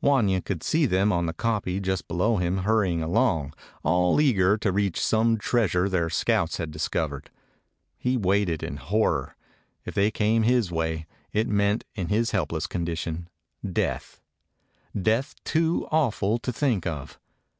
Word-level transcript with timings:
Wanya 0.00 0.40
could 0.44 0.62
see 0.62 0.86
them 0.86 1.10
on 1.10 1.26
the 1.26 1.32
kopje 1.34 1.82
just 1.82 2.06
below 2.06 2.36
him 2.36 2.58
hurrying 2.58 3.02
along, 3.02 3.52
all 3.82 4.20
eager 4.20 4.56
to 4.56 4.70
reach 4.70 5.00
some 5.00 5.36
treasure 5.36 5.88
their 5.88 6.08
scouts 6.08 6.58
had 6.58 6.70
discovered. 6.70 7.28
He 7.98 8.16
waited 8.16 8.62
in 8.62 8.76
horror. 8.76 9.34
If 9.84 9.94
they 9.94 10.12
came 10.12 10.44
his 10.44 10.70
way 10.70 11.06
it 11.32 11.48
meant, 11.48 11.82
in 11.96 12.06
his 12.06 12.30
helpless 12.30 12.68
condition, 12.68 13.28
death; 13.68 14.20
death 14.94 15.34
too 15.42 15.88
awful 15.90 16.38
to 16.38 16.52
think 16.52 16.86
of. 16.86 17.18